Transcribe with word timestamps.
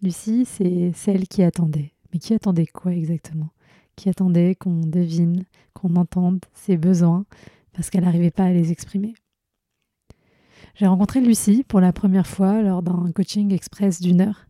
Lucie, 0.00 0.44
c'est 0.44 0.92
celle 0.94 1.26
qui 1.26 1.42
attendait. 1.42 1.92
Mais 2.12 2.20
qui 2.20 2.32
attendait 2.32 2.66
quoi 2.66 2.92
exactement? 2.92 3.50
Qui 3.96 4.08
attendait 4.08 4.54
qu'on 4.54 4.80
devine, 4.80 5.44
qu'on 5.74 5.96
entende 5.96 6.44
ses 6.54 6.76
besoins, 6.76 7.26
parce 7.72 7.90
qu'elle 7.90 8.04
n'arrivait 8.04 8.30
pas 8.30 8.44
à 8.44 8.52
les 8.52 8.70
exprimer? 8.70 9.14
J'ai 10.76 10.86
rencontré 10.86 11.20
Lucie 11.20 11.64
pour 11.66 11.80
la 11.80 11.92
première 11.92 12.28
fois 12.28 12.62
lors 12.62 12.82
d'un 12.82 13.10
coaching 13.10 13.52
express 13.52 14.00
d'une 14.00 14.20
heure. 14.20 14.46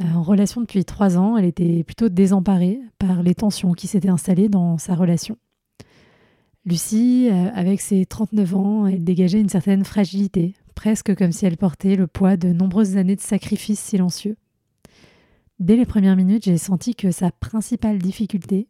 Euh, 0.00 0.12
en 0.12 0.22
relation 0.22 0.60
depuis 0.60 0.84
trois 0.84 1.16
ans, 1.16 1.36
elle 1.36 1.44
était 1.44 1.84
plutôt 1.84 2.08
désemparée 2.08 2.80
par 2.98 3.22
les 3.22 3.36
tensions 3.36 3.72
qui 3.72 3.86
s'étaient 3.86 4.08
installées 4.08 4.48
dans 4.48 4.78
sa 4.78 4.96
relation. 4.96 5.38
Lucie, 6.64 7.28
euh, 7.30 7.50
avec 7.54 7.80
ses 7.80 8.04
39 8.04 8.54
ans, 8.56 8.86
elle 8.86 9.04
dégageait 9.04 9.40
une 9.40 9.48
certaine 9.48 9.84
fragilité, 9.84 10.56
presque 10.74 11.14
comme 11.14 11.30
si 11.30 11.46
elle 11.46 11.56
portait 11.56 11.94
le 11.94 12.08
poids 12.08 12.36
de 12.36 12.48
nombreuses 12.48 12.96
années 12.96 13.14
de 13.14 13.20
sacrifices 13.20 13.78
silencieux. 13.78 14.36
Dès 15.58 15.76
les 15.76 15.86
premières 15.86 16.16
minutes, 16.16 16.44
j'ai 16.44 16.58
senti 16.58 16.94
que 16.94 17.10
sa 17.10 17.30
principale 17.30 17.98
difficulté, 17.98 18.68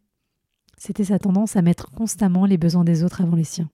c'était 0.77 1.03
sa 1.03 1.19
tendance 1.19 1.55
à 1.55 1.61
mettre 1.61 1.91
constamment 1.91 2.45
les 2.45 2.57
besoins 2.57 2.85
des 2.85 3.03
autres 3.03 3.21
avant 3.21 3.35
les 3.35 3.43
siens. 3.43 3.69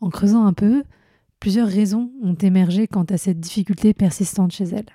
En 0.00 0.08
creusant 0.08 0.46
un 0.46 0.54
peu, 0.54 0.84
plusieurs 1.38 1.68
raisons 1.68 2.10
ont 2.22 2.34
émergé 2.34 2.86
quant 2.86 3.04
à 3.04 3.18
cette 3.18 3.40
difficulté 3.40 3.92
persistante 3.92 4.52
chez 4.52 4.64
elle. 4.64 4.86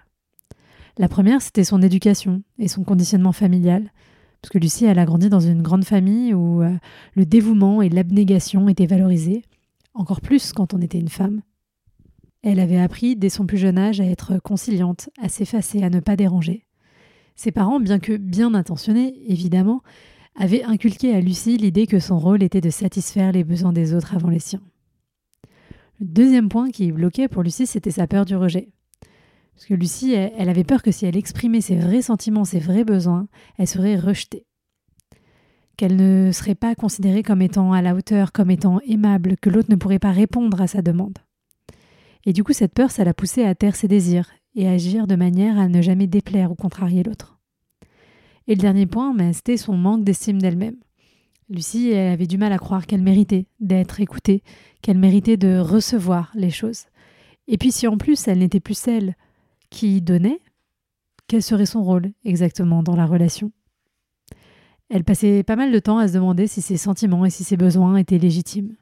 La 0.97 1.07
première, 1.07 1.41
c'était 1.41 1.63
son 1.63 1.83
éducation 1.83 2.41
et 2.57 2.67
son 2.67 2.83
conditionnement 2.83 3.31
familial, 3.31 3.91
parce 4.41 4.51
que 4.51 4.57
Lucie, 4.57 4.85
elle 4.85 4.99
a 4.99 5.05
grandi 5.05 5.29
dans 5.29 5.39
une 5.39 5.61
grande 5.61 5.85
famille 5.85 6.33
où 6.33 6.63
euh, 6.63 6.75
le 7.13 7.25
dévouement 7.25 7.81
et 7.81 7.89
l'abnégation 7.89 8.67
étaient 8.69 8.87
valorisés, 8.87 9.43
encore 9.93 10.21
plus 10.21 10.51
quand 10.51 10.73
on 10.73 10.81
était 10.81 10.99
une 10.99 11.09
femme. 11.09 11.41
Elle 12.41 12.59
avait 12.59 12.79
appris 12.79 13.15
dès 13.15 13.29
son 13.29 13.45
plus 13.45 13.57
jeune 13.57 13.77
âge 13.77 14.01
à 14.01 14.05
être 14.05 14.39
conciliante, 14.39 15.09
à 15.21 15.29
s'effacer, 15.29 15.83
à 15.83 15.89
ne 15.89 15.99
pas 15.99 16.15
déranger. 16.15 16.66
Ses 17.37 17.51
parents, 17.51 17.79
bien 17.79 17.99
que 17.99 18.17
bien 18.17 18.55
intentionnés, 18.55 19.13
évidemment, 19.27 19.83
avaient 20.35 20.63
inculqué 20.63 21.15
à 21.15 21.21
Lucie 21.21 21.57
l'idée 21.57 21.85
que 21.85 21.99
son 21.99 22.17
rôle 22.17 22.41
était 22.41 22.61
de 22.61 22.71
satisfaire 22.71 23.31
les 23.31 23.43
besoins 23.43 23.71
des 23.71 23.93
autres 23.93 24.15
avant 24.15 24.29
les 24.29 24.39
siens. 24.39 24.63
Le 25.99 26.07
deuxième 26.07 26.49
point 26.49 26.71
qui 26.71 26.91
bloquait 26.91 27.27
pour 27.27 27.43
Lucie, 27.43 27.67
c'était 27.67 27.91
sa 27.91 28.07
peur 28.07 28.25
du 28.25 28.35
rejet. 28.35 28.69
Parce 29.53 29.67
que 29.67 29.75
Lucie, 29.75 30.13
elle, 30.13 30.49
avait 30.49 30.63
peur 30.63 30.81
que 30.81 30.91
si 30.91 31.05
elle 31.05 31.15
exprimait 31.15 31.61
ses 31.61 31.75
vrais 31.75 32.01
sentiments, 32.01 32.43
ses 32.43 32.59
vrais 32.59 32.83
besoins, 32.83 33.27
elle 33.59 33.67
serait 33.67 33.97
rejetée. 33.97 34.47
Qu'elle 35.77 35.95
ne 35.95 36.31
serait 36.31 36.55
pas 36.55 36.73
considérée 36.73 37.21
comme 37.21 37.43
étant 37.43 37.71
à 37.71 37.83
la 37.83 37.93
hauteur, 37.93 38.31
comme 38.31 38.49
étant 38.49 38.79
aimable, 38.87 39.35
que 39.39 39.51
l'autre 39.51 39.69
ne 39.69 39.75
pourrait 39.75 39.99
pas 39.99 40.11
répondre 40.11 40.59
à 40.59 40.65
sa 40.65 40.81
demande. 40.81 41.19
Et 42.25 42.33
du 42.33 42.43
coup, 42.43 42.53
cette 42.53 42.73
peur, 42.73 42.89
ça 42.89 43.03
l'a 43.03 43.13
poussée 43.13 43.43
à 43.43 43.53
taire 43.53 43.75
ses 43.75 43.87
désirs 43.87 44.31
et 44.57 44.67
agir 44.67 45.05
de 45.05 45.15
manière 45.15 45.57
à 45.57 45.69
ne 45.69 45.81
jamais 45.81 46.07
déplaire 46.07 46.51
ou 46.51 46.55
contrarier 46.55 47.03
l'autre. 47.03 47.39
Et 48.47 48.55
le 48.55 48.61
dernier 48.61 48.87
point, 48.87 49.13
ben, 49.13 49.31
c'était 49.31 49.55
son 49.55 49.77
manque 49.77 50.03
d'estime 50.03 50.41
d'elle-même. 50.41 50.77
Lucie, 51.47 51.93
avait 51.93 52.27
du 52.27 52.37
mal 52.37 52.51
à 52.51 52.57
croire 52.57 52.87
qu'elle 52.87 53.03
méritait 53.03 53.45
d'être 53.59 54.01
écoutée, 54.01 54.43
qu'elle 54.81 54.97
méritait 54.97 55.37
de 55.37 55.59
recevoir 55.59 56.31
les 56.33 56.49
choses. 56.49 56.85
Et 57.47 57.57
puis 57.57 57.71
si 57.71 57.87
en 57.87 57.97
plus 57.97 58.27
elle 58.27 58.39
n'était 58.39 58.59
plus 58.59 58.77
celle 58.77 59.15
qui 59.69 60.01
donnait, 60.01 60.41
quel 61.27 61.43
serait 61.43 61.65
son 61.65 61.83
rôle 61.83 62.11
exactement 62.25 62.83
dans 62.83 62.95
la 62.95 63.05
relation? 63.05 63.51
Elle 64.89 65.03
passait 65.03 65.43
pas 65.43 65.55
mal 65.55 65.71
de 65.71 65.79
temps 65.79 65.99
à 65.99 66.07
se 66.07 66.13
demander 66.13 66.47
si 66.47 66.61
ses 66.61 66.77
sentiments 66.77 67.25
et 67.25 67.29
si 67.29 67.43
ses 67.43 67.57
besoins 67.57 67.95
étaient 67.97 68.17
légitimes. 68.17 68.75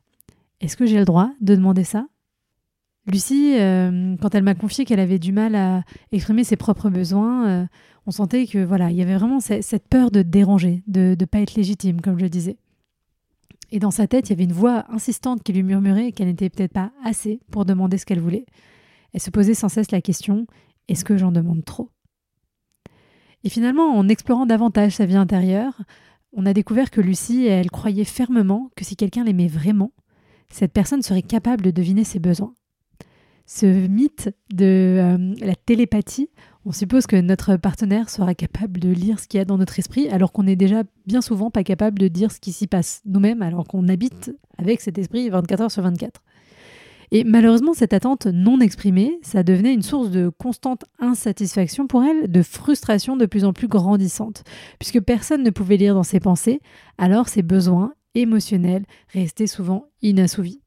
Est-ce 0.61 0.77
que 0.77 0.85
j'ai 0.85 0.99
le 0.99 1.05
droit 1.05 1.31
de 1.41 1.55
demander 1.55 1.83
ça? 1.83 2.07
Lucie, 3.07 3.55
euh, 3.59 4.15
quand 4.19 4.33
elle 4.33 4.43
m'a 4.43 4.55
confié 4.55 4.83
qu'elle 4.83 4.99
avait 4.99 5.19
du 5.19 5.31
mal 5.31 5.55
à 5.55 5.83
exprimer 6.11 6.43
ses 6.43 6.55
propres 6.55 6.89
besoins, 6.89 7.47
euh, 7.47 7.65
on 8.07 8.11
sentait 8.11 8.47
que 8.47 8.63
voilà, 8.63 8.89
il 8.89 8.97
y 8.97 9.01
avait 9.01 9.15
vraiment 9.15 9.39
cette 9.39 9.87
peur 9.87 10.09
de 10.09 10.23
déranger, 10.23 10.83
de 10.87 11.15
ne 11.19 11.25
pas 11.25 11.39
être 11.39 11.53
légitime, 11.53 12.01
comme 12.01 12.19
je 12.19 12.25
disais. 12.25 12.57
Et 13.71 13.79
dans 13.79 13.91
sa 13.91 14.07
tête, 14.07 14.29
il 14.29 14.31
y 14.31 14.33
avait 14.33 14.43
une 14.43 14.53
voix 14.53 14.85
insistante 14.89 15.43
qui 15.43 15.53
lui 15.53 15.63
murmurait 15.63 16.11
qu'elle 16.11 16.27
n'était 16.27 16.49
peut-être 16.49 16.73
pas 16.73 16.91
assez 17.03 17.41
pour 17.51 17.65
demander 17.65 17.97
ce 17.97 18.05
qu'elle 18.05 18.19
voulait. 18.19 18.45
Elle 19.13 19.21
se 19.21 19.29
posait 19.29 19.53
sans 19.53 19.69
cesse 19.69 19.91
la 19.91 20.01
question 20.01 20.47
est-ce 20.87 21.05
que 21.05 21.17
j'en 21.17 21.31
demande 21.31 21.65
trop? 21.65 21.89
Et 23.43 23.49
finalement, 23.49 23.95
en 23.95 24.07
explorant 24.07 24.45
davantage 24.45 24.93
sa 24.93 25.05
vie 25.05 25.15
intérieure, 25.15 25.81
on 26.33 26.45
a 26.45 26.53
découvert 26.53 26.91
que 26.91 27.01
Lucie, 27.01 27.45
elle 27.45 27.71
croyait 27.71 28.03
fermement 28.03 28.69
que 28.75 28.83
si 28.83 28.95
quelqu'un 28.95 29.23
l'aimait 29.23 29.47
vraiment, 29.47 29.91
cette 30.49 30.73
personne 30.73 31.01
serait 31.01 31.21
capable 31.21 31.63
de 31.63 31.71
deviner 31.71 32.03
ses 32.03 32.19
besoins 32.19 32.53
ce 33.45 33.87
mythe 33.87 34.29
de 34.53 34.65
euh, 34.99 35.35
la 35.39 35.55
télépathie. 35.55 36.29
On 36.65 36.71
suppose 36.71 37.05
que 37.05 37.15
notre 37.15 37.57
partenaire 37.57 38.09
sera 38.09 38.33
capable 38.33 38.79
de 38.79 38.89
lire 38.89 39.19
ce 39.19 39.27
qu'il 39.27 39.37
y 39.37 39.41
a 39.41 39.45
dans 39.45 39.57
notre 39.57 39.77
esprit, 39.77 40.09
alors 40.09 40.31
qu'on 40.31 40.47
est 40.47 40.55
déjà 40.55 40.83
bien 41.05 41.21
souvent 41.21 41.51
pas 41.51 41.63
capable 41.63 41.99
de 41.99 42.07
dire 42.07 42.31
ce 42.31 42.39
qui 42.39 42.51
s'y 42.51 42.65
passe 42.65 43.01
nous-mêmes, 43.05 43.43
alors 43.43 43.67
qu'on 43.67 43.87
habite 43.87 44.35
avec 44.57 44.81
cet 44.81 44.97
esprit 44.97 45.29
24 45.29 45.61
heures 45.61 45.71
sur 45.71 45.83
24. 45.83 46.21
Et 47.11 47.23
malheureusement, 47.23 47.73
cette 47.73 47.93
attente 47.93 48.25
non 48.25 48.59
exprimée, 48.59 49.19
ça 49.21 49.43
devenait 49.43 49.73
une 49.73 49.83
source 49.83 50.09
de 50.09 50.29
constante 50.29 50.85
insatisfaction 50.99 51.85
pour 51.85 52.03
elle, 52.03 52.31
de 52.31 52.41
frustration 52.41 53.15
de 53.15 53.27
plus 53.27 53.45
en 53.45 53.53
plus 53.53 53.67
grandissante, 53.67 54.43
puisque 54.79 55.01
personne 55.01 55.43
ne 55.43 55.51
pouvait 55.51 55.77
lire 55.77 55.93
dans 55.93 56.03
ses 56.03 56.19
pensées, 56.19 56.61
alors 56.97 57.29
ses 57.29 57.43
besoins 57.43 57.93
émotionnels 58.15 58.85
restaient 59.13 59.45
souvent 59.45 59.85
inassouvis. 60.01 60.64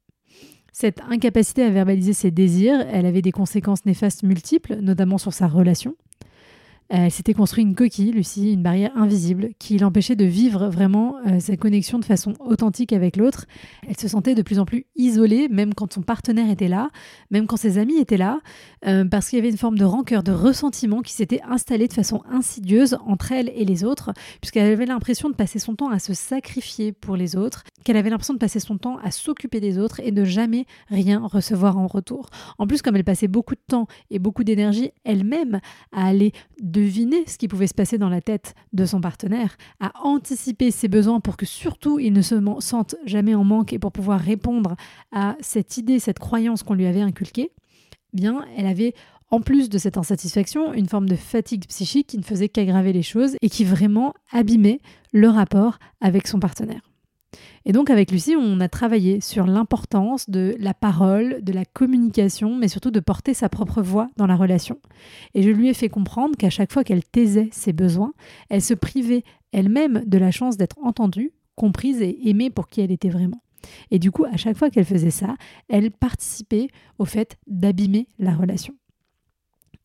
Cette 0.81 1.01
incapacité 1.09 1.63
à 1.63 1.69
verbaliser 1.71 2.13
ses 2.13 2.31
désirs, 2.31 2.79
elle 2.89 3.05
avait 3.05 3.21
des 3.21 3.33
conséquences 3.33 3.83
néfastes 3.85 4.23
multiples, 4.23 4.77
notamment 4.77 5.17
sur 5.17 5.33
sa 5.33 5.45
relation. 5.45 5.97
Elle 6.89 7.11
s'était 7.11 7.35
construit 7.35 7.63
une 7.63 7.75
coquille, 7.75 8.11
Lucie, 8.11 8.53
une 8.53 8.63
barrière 8.63 8.91
invisible, 8.95 9.49
qui 9.59 9.77
l'empêchait 9.77 10.15
de 10.15 10.25
vivre 10.25 10.69
vraiment 10.69 11.17
euh, 11.27 11.39
sa 11.39 11.55
connexion 11.55 11.99
de 11.99 12.05
façon 12.05 12.33
authentique 12.39 12.93
avec 12.93 13.15
l'autre. 13.15 13.45
Elle 13.87 13.95
se 13.95 14.07
sentait 14.07 14.33
de 14.33 14.41
plus 14.41 14.57
en 14.57 14.65
plus 14.65 14.87
isolée, 14.95 15.49
même 15.49 15.75
quand 15.75 15.93
son 15.93 16.01
partenaire 16.01 16.49
était 16.49 16.67
là, 16.67 16.89
même 17.29 17.45
quand 17.45 17.57
ses 17.57 17.77
amis 17.77 17.97
étaient 17.97 18.17
là, 18.17 18.39
euh, 18.87 19.05
parce 19.05 19.29
qu'il 19.29 19.37
y 19.37 19.39
avait 19.39 19.51
une 19.51 19.57
forme 19.57 19.77
de 19.77 19.85
rancœur, 19.85 20.23
de 20.23 20.31
ressentiment 20.31 21.01
qui 21.03 21.13
s'était 21.13 21.41
installée 21.47 21.87
de 21.87 21.93
façon 21.93 22.23
insidieuse 22.27 22.97
entre 23.05 23.33
elle 23.33 23.51
et 23.53 23.65
les 23.65 23.83
autres, 23.83 24.11
puisqu'elle 24.41 24.71
avait 24.71 24.87
l'impression 24.87 25.29
de 25.29 25.35
passer 25.35 25.59
son 25.59 25.75
temps 25.75 25.89
à 25.89 25.99
se 25.99 26.15
sacrifier 26.15 26.91
pour 26.91 27.15
les 27.15 27.35
autres, 27.35 27.65
qu'elle 27.83 27.97
avait 27.97 28.09
l'impression 28.09 28.33
de 28.33 28.39
passer 28.39 28.59
son 28.59 28.79
temps 28.79 28.97
à 28.97 29.11
s'occuper 29.11 29.59
des 29.59 29.77
autres 29.77 29.99
et 29.99 30.11
de 30.11 30.23
jamais 30.23 30.65
rien 30.87 31.19
recevoir 31.23 31.77
en 31.77 31.85
retour. 31.85 32.31
En 32.57 32.65
plus, 32.65 32.81
comme 32.81 32.95
elle 32.95 33.03
passait 33.03 33.27
beaucoup 33.27 33.53
de 33.53 33.61
temps 33.67 33.85
et 34.09 34.17
beaucoup 34.17 34.43
d'énergie 34.43 34.91
elle-même 35.03 35.59
à 35.91 36.07
aller 36.07 36.33
de 36.61 36.78
deviner 36.79 37.23
ce 37.27 37.37
qui 37.37 37.47
pouvait 37.47 37.67
se 37.67 37.73
passer 37.73 37.97
dans 37.97 38.09
la 38.09 38.21
tête 38.21 38.55
de 38.73 38.85
son 38.85 39.01
partenaire, 39.01 39.57
à 39.79 39.91
anticiper 40.03 40.71
ses 40.71 40.87
besoins 40.87 41.19
pour 41.19 41.37
que 41.37 41.45
surtout 41.45 41.99
il 41.99 42.13
ne 42.13 42.21
se 42.21 42.35
sente 42.59 42.95
jamais 43.05 43.35
en 43.35 43.43
manque 43.43 43.73
et 43.73 43.79
pour 43.79 43.91
pouvoir 43.91 44.19
répondre 44.19 44.75
à 45.11 45.35
cette 45.41 45.77
idée, 45.77 45.99
cette 45.99 46.19
croyance 46.19 46.63
qu'on 46.63 46.73
lui 46.73 46.85
avait 46.85 47.01
inculquée, 47.01 47.51
bien, 48.13 48.45
elle 48.57 48.67
avait 48.67 48.93
en 49.31 49.41
plus 49.41 49.69
de 49.69 49.77
cette 49.77 49.97
insatisfaction, 49.97 50.73
une 50.73 50.87
forme 50.87 51.07
de 51.07 51.15
fatigue 51.15 51.67
psychique 51.67 52.07
qui 52.07 52.17
ne 52.17 52.23
faisait 52.23 52.49
qu'aggraver 52.49 52.93
les 52.93 53.03
choses 53.03 53.35
et 53.41 53.49
qui 53.49 53.63
vraiment 53.63 54.13
abîmait 54.31 54.79
le 55.11 55.27
rapport 55.27 55.77
avec 56.01 56.27
son 56.27 56.39
partenaire. 56.39 56.88
Et 57.65 57.71
donc 57.71 57.89
avec 57.89 58.11
Lucie, 58.11 58.35
on 58.35 58.59
a 58.59 58.69
travaillé 58.69 59.21
sur 59.21 59.45
l'importance 59.45 60.29
de 60.29 60.55
la 60.59 60.73
parole, 60.73 61.43
de 61.43 61.53
la 61.53 61.65
communication, 61.65 62.55
mais 62.55 62.67
surtout 62.67 62.91
de 62.91 62.99
porter 62.99 63.33
sa 63.33 63.49
propre 63.49 63.81
voix 63.81 64.09
dans 64.17 64.27
la 64.27 64.35
relation. 64.35 64.79
Et 65.35 65.43
je 65.43 65.49
lui 65.49 65.69
ai 65.69 65.73
fait 65.73 65.89
comprendre 65.89 66.35
qu'à 66.37 66.49
chaque 66.49 66.71
fois 66.71 66.83
qu'elle 66.83 67.03
taisait 67.03 67.49
ses 67.51 67.73
besoins, 67.73 68.13
elle 68.49 68.61
se 68.61 68.73
privait 68.73 69.23
elle-même 69.51 70.03
de 70.05 70.17
la 70.17 70.31
chance 70.31 70.57
d'être 70.57 70.77
entendue, 70.81 71.31
comprise 71.55 72.01
et 72.01 72.17
aimée 72.29 72.49
pour 72.49 72.67
qui 72.67 72.81
elle 72.81 72.91
était 72.91 73.09
vraiment. 73.09 73.41
Et 73.91 73.99
du 73.99 74.11
coup, 74.11 74.25
à 74.25 74.37
chaque 74.37 74.57
fois 74.57 74.69
qu'elle 74.69 74.85
faisait 74.85 75.11
ça, 75.11 75.35
elle 75.67 75.91
participait 75.91 76.69
au 76.97 77.05
fait 77.05 77.37
d'abîmer 77.47 78.07
la 78.17 78.33
relation. 78.33 78.73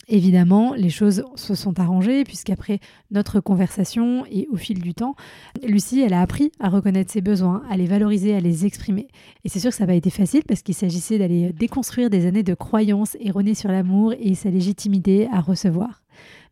Évidemment, 0.09 0.75
les 0.75 0.91
choses 0.91 1.25
se 1.35 1.55
sont 1.55 1.81
arrangées 1.81 2.25
puisqu'après 2.25 2.81
notre 3.11 3.41
conversation 3.41 4.25
et 4.31 4.47
au 4.51 4.57
fil 4.57 4.81
du 4.81 4.95
temps, 4.95 5.15
Lucie, 5.63 6.01
elle 6.01 6.13
a 6.13 6.21
appris 6.21 6.53
à 6.61 6.69
reconnaître 6.69 7.11
ses 7.11 7.21
besoins, 7.21 7.63
à 7.71 7.77
les 7.77 7.87
valoriser, 7.87 8.35
à 8.35 8.41
les 8.41 8.67
exprimer. 8.67 9.09
Et 9.45 9.49
c'est 9.49 9.61
sûr 9.61 9.71
que 9.71 9.77
ça 9.77 9.85
n'a 9.85 9.89
pas 9.89 9.95
été 9.95 10.11
facile 10.11 10.43
parce 10.47 10.63
qu'il 10.63 10.75
s'agissait 10.75 11.19
d'aller 11.19 11.53
déconstruire 11.53 12.11
des 12.11 12.27
années 12.27 12.43
de 12.43 12.55
croyances 12.55 13.17
erronées 13.21 13.55
sur 13.55 13.71
l'amour 13.71 14.15
et 14.19 14.35
sa 14.35 14.51
légitimité 14.51 15.29
à 15.33 15.41
recevoir. 15.41 16.03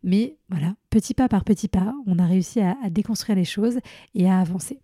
Mais 0.02 0.36
voilà, 0.48 0.74
petit 0.90 1.14
pas 1.14 1.28
par 1.28 1.44
petit 1.44 1.68
pas, 1.68 1.94
on 2.06 2.18
a 2.18 2.26
réussi 2.26 2.60
à, 2.60 2.76
à 2.82 2.90
déconstruire 2.90 3.36
les 3.36 3.44
choses 3.44 3.78
et 4.14 4.28
à 4.28 4.40
avancer. 4.40 4.80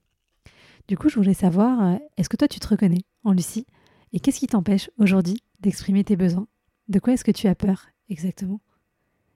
Du 0.89 0.97
coup, 0.97 1.09
je 1.09 1.17
voulais 1.17 1.35
savoir, 1.35 1.83
euh, 1.83 1.97
est-ce 2.17 2.29
que 2.29 2.37
toi 2.37 2.49
tu 2.49 2.61
te 2.61 2.69
reconnais 2.69 3.03
en 3.25 3.33
Lucie? 3.33 3.67
Et 4.13 4.21
qu'est-ce 4.21 4.39
qui 4.39 4.47
t'empêche 4.47 4.91
aujourd'hui 4.99 5.43
d'exprimer 5.61 6.03
tes 6.03 6.17
besoins? 6.17 6.47
De 6.89 6.99
quoi 6.99 7.13
est-ce 7.13 7.25
que 7.25 7.31
tu 7.31 7.47
as 7.47 7.55
peur? 7.55 7.89
Exactement 8.09 8.61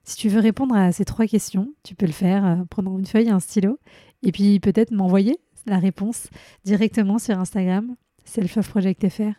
Si 0.03 0.15
tu 0.15 0.29
veux 0.29 0.39
répondre 0.39 0.75
à 0.75 0.91
ces 0.91 1.05
trois 1.05 1.27
questions, 1.27 1.73
tu 1.83 1.95
peux 1.95 2.05
le 2.05 2.11
faire 2.11 2.43
en 2.43 2.61
euh, 2.61 2.65
prenant 2.65 2.97
une 2.97 3.05
feuille 3.05 3.27
et 3.27 3.31
un 3.31 3.39
stylo, 3.39 3.79
et 4.21 4.31
puis 4.31 4.59
peut-être 4.59 4.91
m'envoyer 4.91 5.39
la 5.65 5.79
réponse 5.79 6.27
directement 6.65 7.19
sur 7.19 7.39
Instagram, 7.39 7.95
Self 8.25 8.57
of 8.57 8.69
Project 8.69 9.07
FR, 9.09 9.33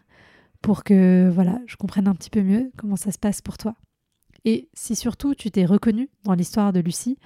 pour 0.62 0.84
que 0.84 1.30
voilà, 1.32 1.60
je 1.66 1.76
comprenne 1.76 2.08
un 2.08 2.14
petit 2.14 2.30
peu 2.30 2.42
mieux 2.42 2.70
comment 2.76 2.96
ça 2.96 3.12
se 3.12 3.18
passe 3.18 3.42
pour 3.42 3.58
toi. 3.58 3.74
Et 4.44 4.68
si 4.74 4.96
surtout 4.96 5.34
tu 5.34 5.50
t'es 5.50 5.64
reconnu 5.64 6.08
dans 6.24 6.34
l'histoire 6.34 6.72
de 6.72 6.80
Lucie, 6.80 7.18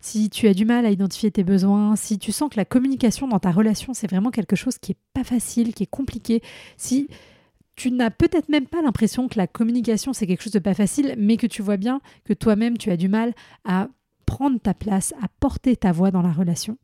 si 0.00 0.30
tu 0.30 0.48
as 0.48 0.54
du 0.54 0.64
mal 0.64 0.84
à 0.84 0.90
identifier 0.90 1.30
tes 1.30 1.44
besoins, 1.44 1.96
si 1.96 2.18
tu 2.18 2.32
sens 2.32 2.50
que 2.50 2.56
la 2.56 2.64
communication 2.64 3.28
dans 3.28 3.38
ta 3.38 3.52
relation, 3.52 3.94
c'est 3.94 4.10
vraiment 4.10 4.30
quelque 4.30 4.56
chose 4.56 4.78
qui 4.78 4.92
est 4.92 4.98
pas 5.14 5.22
facile, 5.22 5.74
qui 5.74 5.84
est 5.84 5.90
compliqué, 5.90 6.42
si 6.76 7.08
tu 7.76 7.90
n'as 7.90 8.10
peut-être 8.10 8.48
même 8.48 8.66
pas 8.66 8.82
l'impression 8.82 9.28
que 9.28 9.38
la 9.38 9.46
communication, 9.46 10.12
c'est 10.12 10.26
quelque 10.26 10.42
chose 10.42 10.52
de 10.52 10.58
pas 10.58 10.74
facile, 10.74 11.14
mais 11.18 11.36
que 11.36 11.46
tu 11.46 11.62
vois 11.62 11.76
bien 11.76 12.00
que 12.24 12.32
toi-même, 12.32 12.78
tu 12.78 12.90
as 12.90 12.96
du 12.96 13.08
mal 13.08 13.34
à 13.64 13.88
prendre 14.26 14.60
ta 14.60 14.74
place, 14.74 15.14
à 15.22 15.28
porter 15.40 15.76
ta 15.76 15.92
voix 15.92 16.10
dans 16.10 16.22
la 16.22 16.32
relation. 16.32 16.78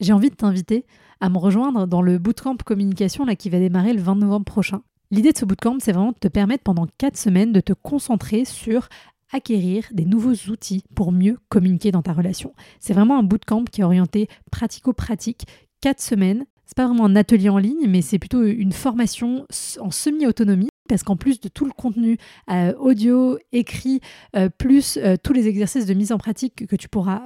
J'ai 0.00 0.12
envie 0.12 0.30
de 0.30 0.34
t'inviter 0.34 0.84
à 1.20 1.28
me 1.28 1.38
rejoindre 1.38 1.86
dans 1.86 2.02
le 2.02 2.18
bootcamp 2.18 2.56
communication 2.64 3.24
là, 3.24 3.34
qui 3.34 3.50
va 3.50 3.58
démarrer 3.58 3.92
le 3.92 4.00
20 4.00 4.16
novembre 4.16 4.44
prochain. 4.44 4.82
L'idée 5.10 5.32
de 5.32 5.38
ce 5.38 5.44
bootcamp, 5.44 5.78
c'est 5.80 5.92
vraiment 5.92 6.12
de 6.12 6.18
te 6.18 6.28
permettre 6.28 6.62
pendant 6.62 6.86
4 6.98 7.16
semaines 7.16 7.52
de 7.52 7.60
te 7.60 7.72
concentrer 7.72 8.44
sur 8.44 8.88
acquérir 9.32 9.84
des 9.92 10.04
nouveaux 10.04 10.50
outils 10.50 10.84
pour 10.94 11.12
mieux 11.12 11.38
communiquer 11.48 11.90
dans 11.90 12.02
ta 12.02 12.12
relation. 12.12 12.54
C'est 12.80 12.94
vraiment 12.94 13.18
un 13.18 13.22
bootcamp 13.22 13.64
qui 13.64 13.80
est 13.80 13.84
orienté 13.84 14.28
pratico-pratique, 14.50 15.46
4 15.80 16.00
semaines. 16.00 16.46
C'est 16.68 16.76
pas 16.76 16.86
vraiment 16.86 17.06
un 17.06 17.16
atelier 17.16 17.48
en 17.48 17.56
ligne, 17.56 17.86
mais 17.88 18.02
c'est 18.02 18.18
plutôt 18.18 18.44
une 18.44 18.72
formation 18.72 19.46
en 19.80 19.90
semi-autonomie 19.90 20.68
parce 20.86 21.02
qu'en 21.02 21.16
plus 21.16 21.40
de 21.40 21.48
tout 21.48 21.64
le 21.64 21.70
contenu 21.70 22.18
euh, 22.50 22.72
audio, 22.78 23.38
écrit, 23.52 24.00
euh, 24.36 24.48
plus 24.48 24.96
euh, 24.96 25.16
tous 25.22 25.32
les 25.32 25.46
exercices 25.46 25.86
de 25.86 25.94
mise 25.94 26.12
en 26.12 26.18
pratique 26.18 26.66
que 26.66 26.76
tu 26.76 26.88
pourras 26.88 27.22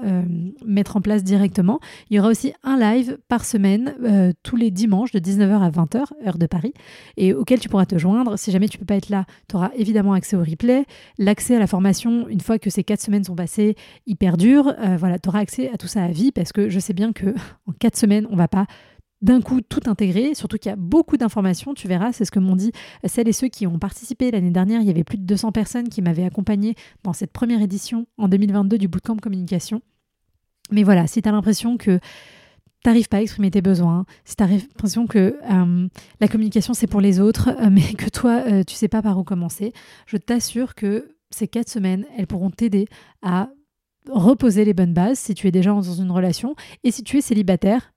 mettre 0.65 0.97
en 0.97 1.01
place 1.01 1.25
directement, 1.25 1.81
il 2.11 2.17
y 2.17 2.21
aura 2.21 2.29
aussi 2.29 2.53
un 2.63 2.79
live 2.79 3.19
par 3.29 3.45
semaine 3.45 3.95
tous 4.43 4.57
les 4.57 4.71
dimanches 4.71 5.13
de 5.13 5.19
19h 5.19 5.61
à 5.61 5.71
20h, 5.71 6.05
heure 6.27 6.39
de 6.39 6.47
Paris, 6.47 6.73
et 7.17 7.33
auquel 7.33 7.61
tu 7.61 7.69
pourras 7.69 7.87
te 7.87 7.99
joindre. 7.99 8.39
Si 8.39 8.51
jamais 8.51 8.69
tu 8.69 8.79
peux 8.79 8.85
pas 8.85 8.97
être 8.97 9.09
là, 9.09 9.27
tu 9.49 9.57
auras 9.57 9.71
évidemment 9.77 10.13
accès 10.13 10.37
au 10.37 10.41
replay, 10.41 10.85
l'accès 11.19 11.57
à 11.57 11.59
la 11.59 11.67
formation 11.67 12.29
une 12.29 12.41
fois 12.41 12.59
que 12.59 12.71
ces 12.71 12.83
quatre 12.83 13.01
semaines 13.01 13.25
sont 13.25 13.37
passées, 13.37 13.77
hyper 14.07 14.37
dur. 14.37 14.75
voilà, 14.99 15.19
tu 15.19 15.29
auras 15.29 15.41
accès 15.41 15.71
à 15.73 15.77
tout 15.77 15.87
ça 15.87 16.05
à 16.05 16.09
vie 16.09 16.33
parce 16.33 16.53
que 16.53 16.69
je 16.69 16.81
sais 16.81 16.95
bien 16.95 17.13
que 17.13 17.27
en 17.67 17.73
quatre 17.79 17.97
semaines, 17.97 18.27
on 18.31 18.37
va 18.37 18.49
pas 18.49 18.67
d'un 19.23 19.41
coup 19.41 19.61
tout 19.61 19.81
intégré, 19.87 20.35
surtout 20.35 20.59
qu'il 20.59 20.71
y 20.71 20.73
a 20.73 20.77
beaucoup 20.77 21.17
d'informations, 21.17 21.75
tu 21.75 21.89
verras, 21.89 22.13
c'est 22.13 22.25
ce 22.25 22.33
que 22.33 22.41
m'ont 22.41 22.57
dit 22.57 22.73
celles 23.05 23.29
et 23.29 23.33
ceux 23.33 23.49
qui 23.49 23.67
ont 23.67 23.79
participé 23.79 24.31
l'année 24.31 24.51
dernière, 24.51 24.81
il 24.81 24.87
y 24.87 24.91
avait 24.91 25.05
plus 25.05 25.19
de 25.19 25.25
200 25.25 25.53
personnes 25.53 25.89
qui 25.89 26.03
m'avaient 26.03 26.25
accompagné 26.25 26.75
dans 27.05 27.13
cette 27.13 27.33
première 27.33 27.63
édition 27.63 28.07
en 28.19 28.29
2022 28.29 28.79
du 28.79 28.89
Bootcamp 28.89 29.17
Communication. 29.17 29.81
Mais 30.73 30.83
voilà, 30.83 31.07
si 31.07 31.23
tu 31.23 31.29
as 31.29 31.33
l'impression 31.33 31.77
que 31.77 31.99
tu 31.99 32.89
n'arrives 32.89 33.09
pas 33.09 33.19
à 33.19 33.21
exprimer 33.21 33.51
tes 33.51 33.63
besoins, 33.63 34.07
si 34.25 34.35
as 34.41 34.47
l'impression 34.47 35.07
que 35.07 35.39
euh, 35.51 35.89
la 36.21 36.29
communication 36.29 36.75
c'est 36.75 36.89
pour 36.89 37.01
les 37.01 37.21
autres, 37.21 37.51
euh, 37.61 37.71
mais 37.71 37.95
que 37.95 38.11
toi 38.11 38.43
euh, 38.47 38.65
tu 38.65 38.75
sais 38.75 38.89
pas 38.89 39.03
par 39.03 39.19
où 39.19 39.23
commencer, 39.23 39.73
je 40.07 40.17
t'assure 40.17 40.75
que 40.75 41.15
ces 41.31 41.47
quatre 41.47 41.69
semaines, 41.69 42.07
elles 42.17 42.27
pourront 42.27 42.51
t'aider 42.51 42.87
à 43.23 43.51
reposer 44.11 44.65
les 44.65 44.75
bonnes 44.75 44.93
bases 44.93 45.21
si 45.21 45.35
tu 45.35 45.47
es 45.47 45.53
déjà 45.53 45.71
dans 45.71 45.83
une 45.83 46.11
relation 46.11 46.57
et 46.83 46.91
si 46.91 47.05
tu 47.05 47.19
es 47.19 47.21
célibataire, 47.21 47.93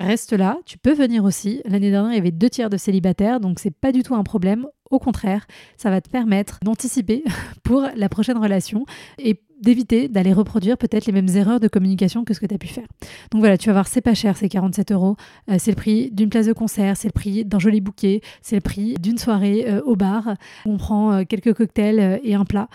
reste 0.00 0.32
là, 0.32 0.58
tu 0.66 0.78
peux 0.78 0.94
venir 0.94 1.24
aussi. 1.24 1.62
L'année 1.64 1.90
dernière, 1.90 2.12
il 2.12 2.16
y 2.16 2.20
avait 2.20 2.30
deux 2.30 2.50
tiers 2.50 2.70
de 2.70 2.76
célibataires, 2.76 3.40
donc 3.40 3.58
c'est 3.60 3.70
pas 3.70 3.92
du 3.92 4.02
tout 4.02 4.14
un 4.14 4.24
problème. 4.24 4.66
Au 4.90 4.98
contraire, 4.98 5.46
ça 5.76 5.90
va 5.90 6.00
te 6.00 6.10
permettre 6.10 6.58
d'anticiper 6.64 7.22
pour 7.62 7.86
la 7.94 8.08
prochaine 8.08 8.38
relation 8.38 8.84
et 9.18 9.40
d'éviter 9.60 10.08
d'aller 10.08 10.32
reproduire 10.32 10.78
peut-être 10.78 11.06
les 11.06 11.12
mêmes 11.12 11.28
erreurs 11.28 11.60
de 11.60 11.68
communication 11.68 12.24
que 12.24 12.34
ce 12.34 12.40
que 12.40 12.46
tu 12.46 12.54
as 12.54 12.58
pu 12.58 12.66
faire. 12.66 12.86
Donc 13.30 13.40
voilà, 13.40 13.58
tu 13.58 13.68
vas 13.68 13.74
voir, 13.74 13.86
c'est 13.86 14.00
pas 14.00 14.14
cher, 14.14 14.36
c'est 14.36 14.48
47 14.48 14.90
euros. 14.92 15.16
Euh, 15.50 15.56
c'est 15.58 15.70
le 15.70 15.76
prix 15.76 16.10
d'une 16.10 16.30
place 16.30 16.46
de 16.46 16.52
concert, 16.52 16.96
c'est 16.96 17.08
le 17.08 17.12
prix 17.12 17.44
d'un 17.44 17.58
joli 17.58 17.80
bouquet, 17.80 18.20
c'est 18.42 18.56
le 18.56 18.62
prix 18.62 18.94
d'une 18.94 19.18
soirée 19.18 19.66
euh, 19.68 19.82
au 19.82 19.96
bar. 19.96 20.34
On 20.66 20.76
prend 20.76 21.12
euh, 21.12 21.24
quelques 21.28 21.54
cocktails 21.54 22.20
et 22.24 22.34
un 22.34 22.44
plat. 22.44 22.68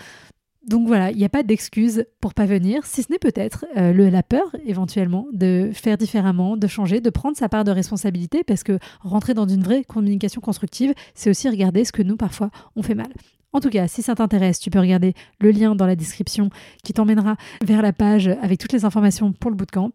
Donc 0.66 0.88
voilà, 0.88 1.12
il 1.12 1.16
n'y 1.16 1.24
a 1.24 1.28
pas 1.28 1.44
d'excuse 1.44 2.06
pour 2.20 2.34
pas 2.34 2.44
venir, 2.44 2.84
si 2.86 3.04
ce 3.04 3.12
n'est 3.12 3.20
peut-être 3.20 3.64
euh, 3.76 4.10
la 4.10 4.22
peur 4.24 4.54
éventuellement 4.64 5.28
de 5.32 5.70
faire 5.72 5.96
différemment, 5.96 6.56
de 6.56 6.66
changer, 6.66 7.00
de 7.00 7.10
prendre 7.10 7.36
sa 7.36 7.48
part 7.48 7.62
de 7.62 7.70
responsabilité, 7.70 8.42
parce 8.42 8.64
que 8.64 8.78
rentrer 9.00 9.32
dans 9.32 9.46
une 9.46 9.62
vraie 9.62 9.84
communication 9.84 10.40
constructive, 10.40 10.92
c'est 11.14 11.30
aussi 11.30 11.48
regarder 11.48 11.84
ce 11.84 11.92
que 11.92 12.02
nous 12.02 12.16
parfois 12.16 12.50
on 12.74 12.82
fait 12.82 12.96
mal. 12.96 13.12
En 13.52 13.60
tout 13.60 13.70
cas, 13.70 13.86
si 13.86 14.02
ça 14.02 14.16
t'intéresse, 14.16 14.58
tu 14.58 14.70
peux 14.70 14.80
regarder 14.80 15.14
le 15.38 15.50
lien 15.52 15.76
dans 15.76 15.86
la 15.86 15.94
description 15.94 16.50
qui 16.82 16.92
t'emmènera 16.92 17.36
vers 17.64 17.80
la 17.80 17.92
page 17.92 18.28
avec 18.42 18.58
toutes 18.58 18.72
les 18.72 18.84
informations 18.84 19.32
pour 19.32 19.50
le 19.50 19.56
bootcamp. 19.56 19.92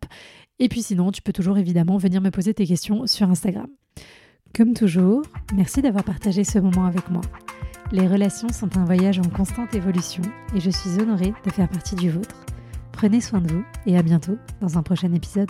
Et 0.60 0.70
puis 0.70 0.82
sinon, 0.82 1.12
tu 1.12 1.22
peux 1.22 1.34
toujours 1.34 1.58
évidemment 1.58 1.98
venir 1.98 2.22
me 2.22 2.32
poser 2.32 2.54
tes 2.54 2.66
questions 2.66 3.06
sur 3.08 3.30
Instagram. 3.30 3.68
Comme 4.56 4.74
toujours, 4.74 5.22
merci 5.54 5.82
d'avoir 5.82 6.04
partagé 6.04 6.44
ce 6.44 6.60
moment 6.60 6.86
avec 6.86 7.10
moi. 7.10 7.22
Les 7.94 8.08
relations 8.08 8.48
sont 8.54 8.78
un 8.78 8.86
voyage 8.86 9.20
en 9.20 9.30
constante 9.30 9.76
évolution 9.76 10.24
et 10.56 10.62
je 10.62 10.70
suis 10.70 11.02
honorée 11.02 11.34
de 11.46 11.52
faire 11.52 11.68
partie 11.68 11.96
du 11.96 12.10
vôtre. 12.10 12.46
Prenez 12.94 13.20
soin 13.20 13.42
de 13.42 13.52
vous 13.52 13.66
et 13.86 13.98
à 13.98 14.02
bientôt 14.02 14.38
dans 14.62 14.78
un 14.78 14.82
prochain 14.82 15.12
épisode. 15.12 15.50